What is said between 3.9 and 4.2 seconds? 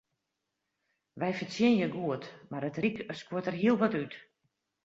út.